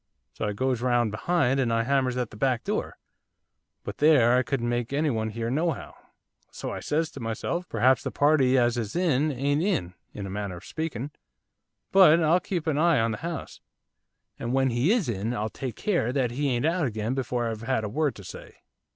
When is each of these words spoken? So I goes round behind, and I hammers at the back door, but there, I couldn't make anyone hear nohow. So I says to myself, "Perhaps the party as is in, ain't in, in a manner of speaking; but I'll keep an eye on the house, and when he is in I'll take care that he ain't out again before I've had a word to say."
So 0.33 0.45
I 0.47 0.53
goes 0.53 0.81
round 0.81 1.11
behind, 1.11 1.59
and 1.59 1.71
I 1.71 1.83
hammers 1.83 2.17
at 2.17 2.31
the 2.31 2.35
back 2.35 2.63
door, 2.63 2.97
but 3.83 3.99
there, 3.99 4.35
I 4.35 4.41
couldn't 4.41 4.67
make 4.67 4.91
anyone 4.91 5.29
hear 5.29 5.51
nohow. 5.51 5.93
So 6.49 6.71
I 6.71 6.79
says 6.79 7.11
to 7.11 7.19
myself, 7.19 7.69
"Perhaps 7.69 8.01
the 8.01 8.09
party 8.09 8.57
as 8.57 8.79
is 8.79 8.95
in, 8.95 9.31
ain't 9.31 9.61
in, 9.61 9.93
in 10.11 10.25
a 10.25 10.29
manner 10.31 10.57
of 10.57 10.65
speaking; 10.65 11.11
but 11.91 12.19
I'll 12.19 12.39
keep 12.39 12.65
an 12.65 12.79
eye 12.79 12.99
on 12.99 13.11
the 13.11 13.17
house, 13.17 13.61
and 14.39 14.53
when 14.53 14.71
he 14.71 14.91
is 14.91 15.07
in 15.07 15.35
I'll 15.35 15.49
take 15.49 15.75
care 15.75 16.11
that 16.11 16.31
he 16.31 16.49
ain't 16.49 16.65
out 16.65 16.87
again 16.87 17.13
before 17.13 17.47
I've 17.47 17.61
had 17.61 17.83
a 17.83 17.87
word 17.87 18.15
to 18.15 18.23
say." 18.23 18.55